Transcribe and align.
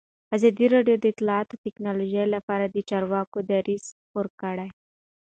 ازادي 0.35 0.65
راډیو 0.75 0.97
د 0.99 1.05
اطلاعاتی 1.13 1.55
تکنالوژي 1.65 2.25
لپاره 2.35 2.65
د 2.69 2.77
چارواکو 2.89 3.37
دریځ 3.51 3.83
خپور 3.97 4.25
کړی. 4.41 4.69